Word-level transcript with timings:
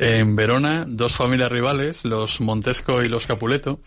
En 0.00 0.36
Verona, 0.36 0.84
dos 0.86 1.16
familias 1.16 1.50
rivales, 1.50 2.04
los 2.04 2.40
Montesco 2.40 3.02
y 3.02 3.08
los 3.08 3.26
Capuleto. 3.26 3.80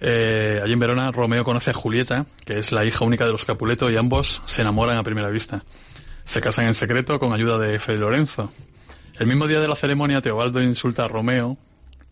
Eh, 0.00 0.62
allí 0.64 0.72
en 0.72 0.78
Verona, 0.78 1.12
Romeo 1.12 1.44
conoce 1.44 1.72
a 1.72 1.74
Julieta, 1.74 2.24
que 2.46 2.58
es 2.58 2.72
la 2.72 2.86
hija 2.86 3.04
única 3.04 3.26
de 3.26 3.32
los 3.32 3.44
Capuleto, 3.44 3.90
y 3.90 3.98
ambos 3.98 4.40
se 4.46 4.62
enamoran 4.62 4.96
a 4.96 5.02
primera 5.02 5.28
vista. 5.28 5.62
Se 6.24 6.40
casan 6.40 6.68
en 6.68 6.74
secreto 6.74 7.18
con 7.18 7.34
ayuda 7.34 7.58
de 7.58 7.78
Fray 7.78 7.98
Lorenzo. 7.98 8.50
El 9.18 9.26
mismo 9.26 9.46
día 9.46 9.60
de 9.60 9.68
la 9.68 9.76
ceremonia, 9.76 10.22
Teobaldo 10.22 10.62
insulta 10.62 11.04
a 11.04 11.08
Romeo, 11.08 11.58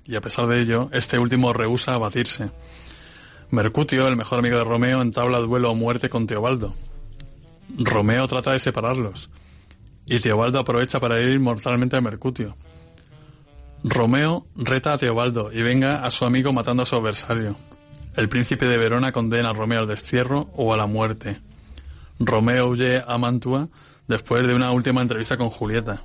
y 0.05 0.17
a 0.17 0.21
pesar 0.21 0.47
de 0.47 0.61
ello, 0.61 0.91
este 0.93 1.19
último 1.19 1.55
rehúsa 1.55 1.95
abatirse. 1.95 2.51
Mercutio, 3.49 4.07
el 4.07 4.17
mejor 4.17 4.41
amigo 4.41 4.59
de 4.59 4.65
Romeo, 4.65 5.01
entabla 5.01 5.39
duelo 5.39 5.71
a 5.71 5.75
muerte 5.75 6.11
con 6.11 6.27
Teobaldo. 6.27 6.75
Romeo 7.79 8.29
trata 8.29 8.53
de 8.53 8.61
separarlos, 8.61 9.31
y 10.05 10.21
Teobaldo 10.21 10.59
aprovecha 10.59 11.01
para 11.01 11.19
ir 11.23 11.41
mortalmente 11.41 11.97
a 11.97 12.03
Mercutio. 12.03 12.55
Romeo 13.85 14.47
reta 14.57 14.95
a 14.95 14.99
Teobaldo 14.99 15.53
y 15.53 15.63
venga 15.63 16.05
a 16.05 16.11
su 16.11 16.25
amigo 16.25 16.55
matando 16.55 16.83
a 16.83 16.87
su 16.87 16.97
adversario. 16.97 17.57
El 18.17 18.31
príncipe 18.31 18.65
de 18.65 18.79
Verona 18.79 19.13
condena 19.13 19.51
a 19.51 19.53
Romeo 19.53 19.81
al 19.81 19.87
destierro 19.87 20.49
o 20.57 20.73
a 20.73 20.77
la 20.79 20.87
muerte. 20.87 21.41
Romeo 22.19 22.69
huye 22.69 23.05
a 23.07 23.19
Mantua 23.19 23.69
después 24.09 24.47
de 24.47 24.55
una 24.55 24.71
última 24.71 25.03
entrevista 25.03 25.37
con 25.37 25.51
Julieta. 25.51 26.01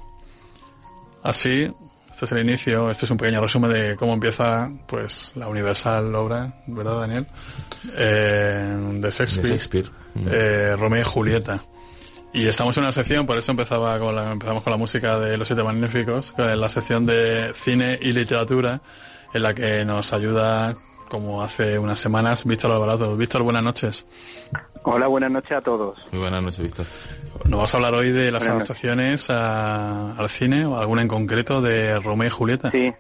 Así, 1.24 1.72
este 2.12 2.26
es 2.26 2.32
el 2.34 2.40
inicio, 2.40 2.92
este 2.92 3.06
es 3.06 3.12
un 3.12 3.18
pequeño 3.18 3.40
resumen 3.40 3.72
de 3.72 3.96
cómo 3.96 4.14
empieza 4.14 4.70
pues 4.86 5.32
la 5.36 5.48
universal 5.48 6.14
obra, 6.16 6.62
¿verdad 6.68 7.00
Daniel? 7.00 7.28
Eh, 7.96 8.78
de 9.00 9.10
Shakespeare. 9.10 9.90
Eh, 10.26 10.76
Romeo 10.78 11.02
y 11.02 11.06
Julieta. 11.06 11.64
Y 12.32 12.48
estamos 12.48 12.78
en 12.78 12.84
una 12.84 12.92
sección, 12.92 13.26
por 13.26 13.38
eso 13.38 13.52
empezaba 13.52 13.98
con 13.98 14.16
la, 14.16 14.32
empezamos 14.32 14.62
con 14.62 14.72
la 14.72 14.78
música 14.78 15.20
de 15.20 15.36
Los 15.38 15.48
Siete 15.48 15.64
Magníficos, 15.64 16.34
en 16.38 16.62
la 16.62 16.70
sección 16.70 17.06
de 17.06 17.54
cine 17.56 17.98
y 18.00 18.12
literatura, 18.12 18.82
en 19.34 19.44
la 19.44 19.56
que 19.56 19.84
nos 19.84 20.14
ayuda, 20.14 20.76
como 21.10 21.42
hace 21.42 21.80
unas 21.80 22.00
semanas, 22.00 22.46
Víctor 22.46 22.72
Alvarado. 22.72 23.18
Víctor, 23.18 23.42
buenas 23.42 23.64
noches. 23.64 24.06
Hola, 24.84 25.08
buenas 25.08 25.32
noches 25.32 25.52
a 25.54 25.62
todos. 25.62 25.98
Muy 26.12 26.22
buenas 26.22 26.44
noches, 26.44 26.60
Víctor. 26.60 26.86
Nos 27.46 27.52
vamos 27.52 27.74
a 27.74 27.78
hablar 27.78 27.94
hoy 27.96 28.12
de 28.12 28.32
las 28.32 28.46
adaptaciones 28.46 29.30
al 29.32 30.30
cine, 30.30 30.66
o 30.68 30.78
alguna 30.78 31.02
en 31.02 31.08
concreto, 31.08 31.62
de 31.62 32.00
Romeo 32.00 32.28
y 32.28 32.32
Julieta. 32.32 32.70
Sí, 32.70 32.94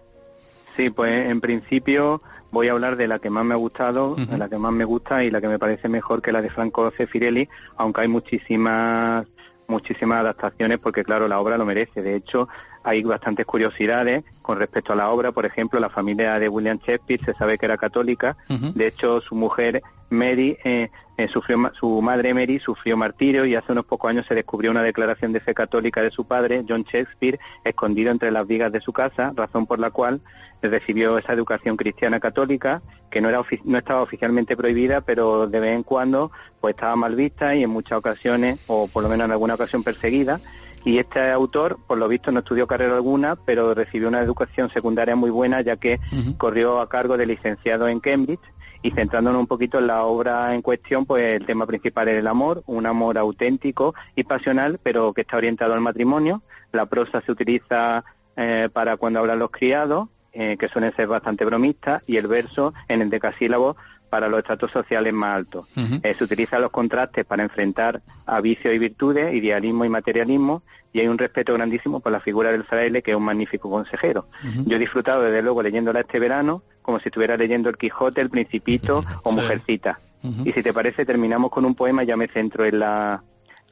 sí, 0.79 0.89
pues 0.89 1.29
en 1.29 1.41
principio 1.41 2.21
voy 2.51 2.69
a 2.69 2.71
hablar 2.71 2.95
de 2.95 3.09
la 3.09 3.19
que 3.19 3.29
más 3.29 3.43
me 3.43 3.53
ha 3.53 3.57
gustado, 3.57 4.15
de 4.15 4.37
la 4.37 4.47
que 4.47 4.57
más 4.57 4.71
me 4.71 4.85
gusta 4.85 5.25
y 5.25 5.29
la 5.29 5.41
que 5.41 5.49
me 5.49 5.59
parece 5.59 5.89
mejor 5.89 6.21
que 6.21 6.31
la 6.31 6.41
de 6.41 6.49
Franco 6.49 6.89
Cefirelli, 6.91 7.49
aunque 7.75 8.01
hay 8.01 8.07
muchísimas 8.07 9.25
muchísimas 9.67 10.21
adaptaciones 10.21 10.79
porque 10.79 11.03
claro, 11.03 11.27
la 11.27 11.39
obra 11.39 11.57
lo 11.57 11.65
merece. 11.65 12.01
De 12.01 12.15
hecho, 12.15 12.47
hay 12.83 13.03
bastantes 13.03 13.45
curiosidades 13.45 14.23
con 14.41 14.57
respecto 14.57 14.93
a 14.93 14.95
la 14.95 15.09
obra. 15.09 15.33
Por 15.33 15.45
ejemplo, 15.45 15.81
la 15.81 15.89
familia 15.89 16.39
de 16.39 16.47
William 16.47 16.79
Shakespeare 16.79 17.23
se 17.25 17.33
sabe 17.33 17.57
que 17.57 17.65
era 17.65 17.77
católica. 17.77 18.37
De 18.47 18.87
hecho, 18.87 19.19
su 19.19 19.35
mujer 19.35 19.83
Mary 20.09 20.57
eh, 20.63 20.89
eh, 21.17 21.27
sufrió, 21.27 21.71
su 21.79 22.01
madre 22.01 22.33
Mary 22.33 22.59
sufrió 22.59 22.95
martirio 22.97 23.45
y 23.45 23.55
hace 23.55 23.71
unos 23.71 23.85
pocos 23.85 24.09
años 24.09 24.25
se 24.27 24.35
descubrió 24.35 24.71
una 24.71 24.83
declaración 24.83 25.33
de 25.33 25.39
fe 25.39 25.53
católica 25.53 26.01
de 26.01 26.11
su 26.11 26.25
padre, 26.25 26.63
John 26.67 26.83
Shakespeare, 26.83 27.39
escondido 27.63 28.11
entre 28.11 28.31
las 28.31 28.47
vigas 28.47 28.71
de 28.71 28.81
su 28.81 28.93
casa, 28.93 29.33
razón 29.35 29.65
por 29.65 29.79
la 29.79 29.91
cual 29.91 30.21
recibió 30.61 31.17
esa 31.17 31.33
educación 31.33 31.77
cristiana 31.77 32.19
católica 32.19 32.81
que 33.09 33.21
no 33.21 33.29
era 33.29 33.41
no 33.63 33.77
estaba 33.77 34.01
oficialmente 34.01 34.55
prohibida, 34.55 35.01
pero 35.01 35.47
de 35.47 35.59
vez 35.59 35.75
en 35.75 35.83
cuando 35.83 36.31
pues 36.61 36.75
estaba 36.75 36.95
mal 36.95 37.15
vista 37.15 37.55
y 37.55 37.63
en 37.63 37.69
muchas 37.69 37.97
ocasiones 37.97 38.59
o 38.67 38.87
por 38.87 39.03
lo 39.03 39.09
menos 39.09 39.25
en 39.25 39.31
alguna 39.31 39.55
ocasión 39.55 39.83
perseguida. 39.83 40.39
Y 40.85 40.97
este 40.97 41.31
autor, 41.31 41.77
por 41.87 41.97
lo 41.97 42.07
visto, 42.07 42.31
no 42.31 42.39
estudió 42.39 42.65
carrera 42.65 42.95
alguna, 42.95 43.35
pero 43.35 43.73
recibió 43.73 44.07
una 44.07 44.21
educación 44.21 44.71
secundaria 44.71 45.15
muy 45.15 45.29
buena, 45.29 45.59
ya 45.59 45.75
que 45.75 45.99
corrió 46.37 46.79
a 46.79 46.87
cargo 46.87 47.17
de 47.17 47.25
licenciado 47.25 47.89
en 47.89 47.99
Cambridge 47.99 48.39
y 48.81 48.91
centrándonos 48.91 49.41
un 49.41 49.47
poquito 49.47 49.79
en 49.79 49.87
la 49.87 50.03
obra 50.03 50.53
en 50.55 50.61
cuestión, 50.61 51.05
pues 51.05 51.39
el 51.39 51.45
tema 51.45 51.65
principal 51.65 52.07
es 52.07 52.19
el 52.19 52.27
amor, 52.27 52.63
un 52.65 52.85
amor 52.85 53.17
auténtico 53.17 53.93
y 54.15 54.23
pasional, 54.23 54.79
pero 54.81 55.13
que 55.13 55.21
está 55.21 55.37
orientado 55.37 55.73
al 55.73 55.81
matrimonio. 55.81 56.41
La 56.71 56.85
prosa 56.85 57.21
se 57.25 57.31
utiliza 57.31 58.03
eh, 58.37 58.69
para 58.71 58.97
cuando 58.97 59.19
hablan 59.19 59.39
los 59.39 59.51
criados, 59.51 60.07
eh, 60.31 60.55
que 60.57 60.69
suelen 60.69 60.95
ser 60.95 61.07
bastante 61.07 61.43
bromistas, 61.43 62.03
y 62.07 62.17
el 62.17 62.27
verso 62.27 62.73
en 62.87 63.01
el 63.01 63.09
decasílabo 63.09 63.75
para 64.09 64.27
los 64.27 64.39
estratos 64.39 64.71
sociales 64.71 65.13
más 65.13 65.35
altos. 65.35 65.67
Eh, 65.75 66.15
se 66.17 66.23
utilizan 66.23 66.61
los 66.61 66.71
contrastes 66.71 67.25
para 67.25 67.43
enfrentar 67.43 68.01
a 68.25 68.41
vicios 68.41 68.73
y 68.73 68.79
virtudes, 68.79 69.33
idealismo 69.33 69.85
y 69.85 69.89
materialismo, 69.89 70.63
y 70.91 71.01
hay 71.01 71.07
un 71.07 71.17
respeto 71.17 71.53
grandísimo 71.53 71.99
por 71.99 72.11
la 72.11 72.19
figura 72.19 72.51
del 72.51 72.63
fraile, 72.63 73.03
que 73.03 73.11
es 73.11 73.17
un 73.17 73.23
magnífico 73.23 73.69
consejero. 73.69 74.27
Yo 74.65 74.77
he 74.77 74.79
disfrutado, 74.79 75.21
desde 75.21 75.43
luego, 75.43 75.61
leyéndola 75.61 75.99
este 75.99 76.19
verano, 76.19 76.63
como 76.89 76.99
si 76.99 77.09
estuviera 77.09 77.37
leyendo 77.37 77.69
El 77.69 77.77
Quijote, 77.77 78.19
El 78.19 78.31
Principito 78.31 79.05
o 79.21 79.31
Mujercita. 79.31 79.99
Y 80.43 80.51
si 80.51 80.63
te 80.63 80.73
parece, 80.73 81.05
terminamos 81.05 81.51
con 81.51 81.63
un 81.63 81.75
poema, 81.75 82.01
ya 82.01 82.17
me 82.17 82.27
centro 82.27 82.65
en 82.65 82.79
la, 82.79 83.23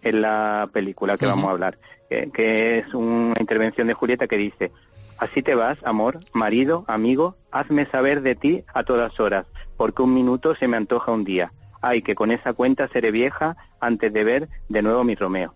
en 0.04 0.22
la 0.22 0.70
película 0.72 1.18
que 1.18 1.26
vamos 1.26 1.50
a 1.50 1.52
hablar, 1.52 1.80
que 2.10 2.78
es 2.78 2.94
una 2.94 3.34
intervención 3.40 3.88
de 3.88 3.96
Julieta 3.96 4.28
que 4.28 4.38
dice, 4.38 4.72
Así 5.18 5.42
te 5.42 5.56
vas, 5.56 5.80
amor, 5.84 6.20
marido, 6.32 6.86
amigo, 6.88 7.38
hazme 7.52 7.88
saber 7.88 8.22
de 8.22 8.36
ti 8.36 8.64
a 8.72 8.84
todas 8.84 9.20
horas, 9.20 9.48
porque 9.76 10.04
un 10.04 10.14
minuto 10.14 10.56
se 10.56 10.68
me 10.68 10.78
antoja 10.78 11.12
un 11.12 11.24
día. 11.24 11.52
Ay, 11.82 12.04
que 12.04 12.14
con 12.14 12.32
esa 12.32 12.54
cuenta 12.54 12.88
seré 12.90 13.10
vieja 13.10 13.58
antes 13.80 14.14
de 14.14 14.24
ver 14.24 14.50
de 14.70 14.84
nuevo 14.84 15.04
mi 15.04 15.16
Romeo. 15.16 15.56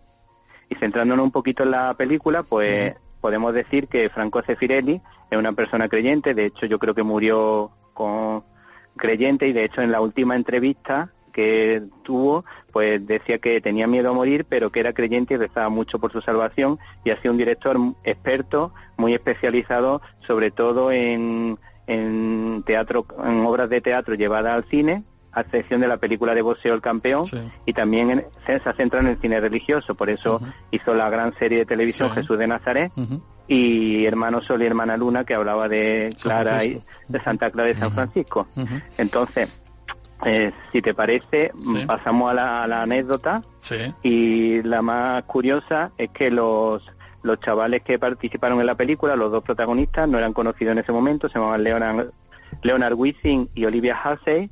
Y 0.67 0.75
centrándonos 0.75 1.23
un 1.23 1.31
poquito 1.31 1.61
en 1.61 1.71
la 1.71 1.93
película, 1.93 2.41
pues 2.41 2.95
podemos 3.21 3.53
decir 3.53 3.87
que 3.87 4.09
Franco 4.09 4.41
Cefirelli 4.41 5.01
es 5.29 5.37
una 5.37 5.53
persona 5.53 5.87
creyente, 5.87 6.33
de 6.33 6.45
hecho 6.45 6.65
yo 6.65 6.79
creo 6.79 6.93
que 6.93 7.03
murió 7.03 7.71
con 7.93 8.43
creyente 8.97 9.47
y 9.47 9.53
de 9.53 9.63
hecho 9.63 9.81
en 9.81 9.91
la 9.91 10.01
última 10.01 10.35
entrevista 10.35 11.11
que 11.31 11.83
tuvo, 12.03 12.43
pues 12.71 13.05
decía 13.05 13.39
que 13.39 13.61
tenía 13.61 13.87
miedo 13.87 14.09
a 14.09 14.13
morir, 14.13 14.45
pero 14.47 14.69
que 14.69 14.81
era 14.81 14.93
creyente 14.93 15.33
y 15.33 15.37
rezaba 15.37 15.69
mucho 15.69 15.99
por 15.99 16.11
su 16.11 16.21
salvación. 16.21 16.77
Y 17.03 17.11
ha 17.11 17.21
sido 17.21 17.31
un 17.31 17.37
director 17.37 17.77
experto, 18.03 18.73
muy 18.97 19.13
especializado, 19.13 20.01
sobre 20.27 20.51
todo 20.51 20.91
en, 20.91 21.57
en 21.87 22.63
teatro, 22.65 23.05
en 23.23 23.45
obras 23.45 23.69
de 23.69 23.81
teatro 23.81 24.15
llevadas 24.15 24.55
al 24.55 24.69
cine, 24.69 25.03
a 25.31 25.41
excepción 25.41 25.81
de 25.81 25.87
la 25.87 25.97
película 25.97 26.33
de 26.33 26.41
Boxeo 26.41 26.73
El 26.73 26.81
Campeón, 26.81 27.25
y 27.65 27.73
también 27.73 28.25
se 28.45 28.53
ha 28.53 28.73
centrado 28.73 29.05
en 29.05 29.13
el 29.13 29.21
cine 29.21 29.39
religioso, 29.39 29.95
por 29.95 30.09
eso 30.09 30.41
hizo 30.71 30.93
la 30.93 31.09
gran 31.09 31.33
serie 31.37 31.59
de 31.59 31.65
televisión 31.65 32.11
Jesús 32.11 32.37
de 32.37 32.47
Nazaret, 32.47 32.91
y 33.47 34.05
Hermano 34.05 34.41
Sol 34.41 34.61
y 34.61 34.65
Hermana 34.65 34.97
Luna, 34.97 35.25
que 35.25 35.33
hablaba 35.33 35.67
de 35.67 36.15
Clara 36.21 36.63
y 36.63 36.81
de 37.07 37.19
Santa 37.19 37.51
Clara 37.51 37.69
de 37.69 37.77
San 37.77 37.91
Francisco. 37.91 38.47
Entonces, 38.97 39.49
eh, 40.23 40.51
si 40.71 40.81
te 40.81 40.93
parece, 40.93 41.51
pasamos 41.87 42.31
a 42.31 42.67
la, 42.67 42.81
anécdota. 42.81 43.43
Y 44.03 44.61
la 44.63 44.81
más 44.81 45.23
curiosa 45.23 45.91
es 45.97 46.09
que 46.11 46.31
los, 46.31 46.83
los 47.23 47.39
chavales 47.39 47.81
que 47.81 47.99
participaron 47.99 48.59
en 48.59 48.65
la 48.65 48.75
película, 48.75 49.15
los 49.15 49.31
dos 49.31 49.43
protagonistas, 49.43 50.07
no 50.07 50.17
eran 50.17 50.33
conocidos 50.33 50.73
en 50.73 50.79
ese 50.79 50.91
momento, 50.91 51.27
se 51.27 51.35
llamaban 51.35 51.63
Leonard, 51.63 52.11
Leonard 52.61 52.93
Wisin 52.93 53.49
y 53.55 53.65
Olivia 53.65 53.97
Hussey. 54.03 54.49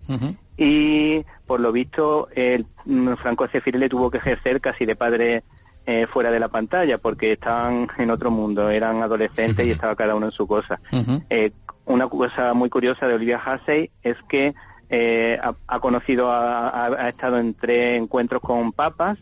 Y 0.62 1.26
por 1.48 1.62
lo 1.62 1.72
visto, 1.72 2.28
el 2.36 2.66
mm, 2.84 3.14
Franco 3.14 3.48
Cefirelli 3.48 3.88
tuvo 3.88 4.12
que 4.12 4.18
ejercer 4.18 4.60
casi 4.60 4.86
de 4.86 4.98
padre 4.98 5.44
eh, 5.86 6.06
fuera 6.12 6.32
de 6.32 6.40
la 6.40 6.50
pantalla 6.50 6.98
porque 6.98 7.32
estaban 7.32 7.88
en 7.98 8.12
otro 8.12 8.30
mundo, 8.30 8.70
eran 8.70 9.02
adolescentes 9.02 9.66
y 9.66 9.72
estaba 9.72 9.96
cada 9.96 10.16
uno 10.16 10.26
en 10.26 10.32
su 10.34 10.46
cosa. 10.46 10.82
Eh, 11.30 11.52
una 11.86 12.08
cosa 12.08 12.54
muy 12.54 12.70
curiosa 12.70 13.08
de 13.08 13.14
Olivia 13.14 13.42
Hussey 13.42 13.90
es 14.04 14.18
que 14.28 14.54
eh, 14.90 15.40
ha, 15.42 15.80
conocido, 15.80 16.30
ha, 16.30 17.08
estado 17.08 17.40
en 17.40 17.54
tres 17.54 18.02
encuentros 18.02 18.42
con 18.42 18.74
papas, 18.74 19.18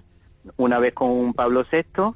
una 0.56 0.80
vez 0.80 0.94
con 0.94 1.34
Pablo 1.34 1.66
VI 1.72 2.14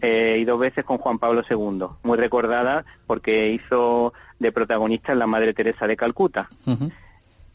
eh, 0.00 0.38
y 0.40 0.44
dos 0.44 0.58
veces 0.58 0.82
con 0.84 0.96
Juan 0.98 1.18
Pablo 1.18 1.42
II, 1.48 1.88
muy 2.04 2.16
recordada 2.16 2.86
porque 3.06 3.50
hizo 3.50 4.14
de 4.38 4.50
protagonista 4.50 5.12
en 5.12 5.18
la 5.18 5.26
Madre 5.26 5.52
Teresa 5.52 5.86
de 5.86 5.96
Calcuta. 5.96 6.48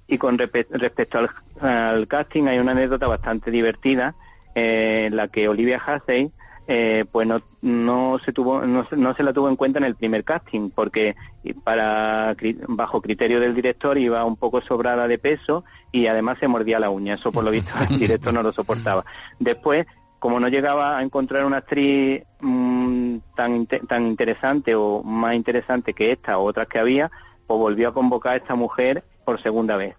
Y 0.08 0.18
con 0.18 0.38
respecto 0.38 1.20
al, 1.60 2.08
casting 2.08 2.46
hay 2.46 2.60
una 2.60 2.72
anécdota 2.72 3.08
bastante 3.08 3.52
divertida 3.52 4.16
eh, 4.56 5.06
en 5.08 5.16
la 5.16 5.28
que 5.28 5.50
Olivia 5.50 5.82
Hussey 5.86 6.32
eh, 6.70 7.06
pues 7.10 7.26
no, 7.26 7.42
no 7.62 8.20
se 8.26 8.34
tuvo 8.34 8.62
no, 8.66 8.86
no, 8.92 9.16
se 9.16 9.24
la 9.24 9.32
tuvo 9.32 9.48
en 9.48 9.56
cuenta 9.56 9.80
en 9.80 9.86
el 9.86 9.96
primer 9.96 10.26
casting 10.26 10.70
porque 10.70 11.16
para 11.64 12.36
bajo 12.68 13.02
criterio 13.02 13.40
del 13.40 13.56
director 13.56 13.98
iba 13.98 14.26
un 14.26 14.36
poco 14.36 14.60
sobrada 14.62 15.08
de 15.08 15.18
peso 15.18 15.64
y 15.94 16.08
además 16.08 16.38
se 16.42 16.50
mordía 16.50 16.80
la 16.80 16.90
uña. 16.90 17.14
Eso 17.14 17.32
por 17.32 17.46
lo 17.46 17.52
visto 17.52 17.72
el 17.90 18.00
director 18.00 18.34
no 18.34 18.44
lo 18.44 18.52
soportaba. 18.52 19.06
Después 19.40 19.88
como 20.20 20.42
no 20.42 20.50
llegaba 20.50 20.98
a 20.98 21.04
encontrar 21.04 21.46
una 21.46 21.58
actriz 21.58 22.24
mm, 22.42 23.18
tan 23.36 23.66
tan 23.66 24.08
interesante 24.08 24.76
o 24.76 25.04
más 25.04 25.36
interesante 25.36 25.94
que 25.94 26.12
esta 26.12 26.38
o 26.38 26.44
otras 26.44 26.68
que 26.68 26.80
había 26.80 27.12
pues 27.46 27.60
volvió 27.60 27.88
a 27.88 27.94
convocar 27.94 28.34
a 28.34 28.38
esta 28.38 28.56
mujer 28.56 29.06
por 29.28 29.44
segunda 29.44 29.76
vez 29.76 29.94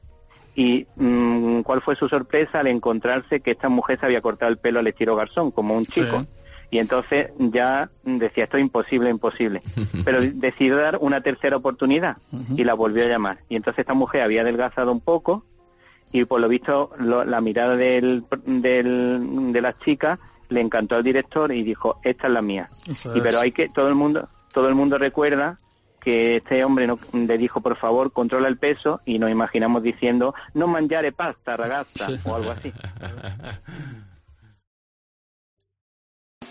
y 0.55 0.87
mm, 0.97 1.61
cuál 1.61 1.83
fue 1.83 1.97
su 1.97 2.09
sorpresa 2.09 2.61
al 2.61 2.67
encontrarse 2.67 3.41
que 3.41 3.51
esta 3.51 3.69
mujer 3.69 4.01
se 4.01 4.07
había 4.07 4.23
cortado 4.23 4.51
el 4.51 4.57
pelo 4.57 4.79
al 4.81 4.87
estilo 4.87 5.17
garzón 5.17 5.51
como 5.51 5.75
un 5.75 5.85
chico 5.85 6.25
Y 6.71 6.79
entonces 6.79 7.31
ya 7.39 7.91
decía, 8.05 8.45
esto 8.45 8.57
es 8.57 8.63
imposible, 8.63 9.11
imposible. 9.11 9.63
Pero 10.05 10.21
decidió 10.21 10.77
dar 10.77 10.97
una 11.03 11.21
tercera 11.21 11.57
oportunidad 11.57 12.17
y 12.57 12.65
la 12.65 12.73
volvió 12.73 13.05
a 13.05 13.09
llamar. 13.09 13.41
Y 13.51 13.57
entonces 13.57 13.81
esta 13.81 13.95
mujer 13.95 14.23
había 14.23 14.41
adelgazado 14.41 14.91
un 14.93 15.01
poco 15.01 15.45
y 16.11 16.25
por 16.25 16.41
lo 16.41 16.49
visto 16.49 16.91
la 16.99 17.41
mirada 17.43 17.77
del, 17.77 18.25
del, 18.47 19.53
de 19.53 19.61
las 19.61 19.79
chicas 19.81 20.19
le 20.49 20.61
encantó 20.63 20.97
al 20.97 21.05
director 21.05 21.53
y 21.53 21.63
dijo, 21.63 22.01
esta 22.03 22.29
es 22.29 22.33
la 22.33 22.41
mía. 22.41 22.71
y 23.15 23.21
pero 23.21 23.41
hay 23.41 23.53
que, 23.53 23.69
todo 23.69 23.89
el 23.89 23.95
mundo, 23.95 24.29
todo 24.55 24.69
el 24.69 24.75
mundo 24.75 24.97
recuerda 24.97 25.61
que 25.99 26.37
este 26.37 26.65
hombre 26.65 26.87
no, 26.87 26.99
le 27.13 27.39
dijo, 27.39 27.61
por 27.61 27.77
favor, 27.77 28.13
controla 28.13 28.49
el 28.49 28.57
peso 28.57 29.01
y 29.05 29.19
nos 29.19 29.31
imaginamos 29.31 29.83
diciendo, 29.83 30.35
no 30.55 30.67
mangiare 30.67 31.13
pasta, 31.13 31.57
ragazza, 31.57 32.09
o 32.25 32.35
algo 32.35 32.51
así. 32.51 32.73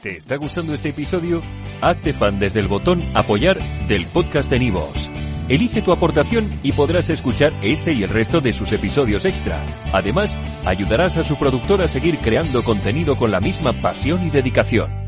¿Te 0.02 0.18
está 0.18 0.36
gustando 0.36 0.74
este 0.76 0.90
episodio? 0.90 1.42
Hazte 1.82 2.14
fan 2.14 2.40
desde 2.40 2.60
el 2.60 2.68
botón 2.68 3.02
apoyar 3.16 3.58
del 3.88 4.06
podcast 4.06 4.50
de 4.50 4.60
Nivos. 4.60 5.10
Elige 5.50 5.82
tu 5.82 5.92
aportación 5.92 6.60
y 6.62 6.74
podrás 6.74 7.10
escuchar 7.10 7.54
este 7.62 7.94
y 7.94 8.04
el 8.04 8.10
resto 8.10 8.42
de 8.42 8.54
sus 8.54 8.72
episodios 8.74 9.26
extra. 9.26 9.66
Además, 9.94 10.38
ayudarás 10.66 11.18
a 11.18 11.24
su 11.24 11.38
productor 11.38 11.82
a 11.82 11.88
seguir 11.88 12.20
creando 12.20 12.64
contenido 12.64 13.18
con 13.18 13.32
la 13.32 13.40
misma 13.40 13.74
pasión 13.74 14.28
y 14.28 14.30
dedicación. 14.30 15.07